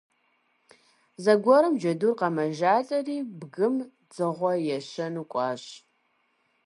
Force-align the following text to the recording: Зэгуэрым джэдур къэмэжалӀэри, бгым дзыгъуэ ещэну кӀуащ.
Зэгуэрым 1.23 1.73
джэдур 1.79 2.13
къэмэжалӀэри, 2.19 3.17
бгым 3.39 3.75
дзыгъуэ 4.09 4.53
ещэну 4.77 5.25
кӀуащ. 5.31 5.63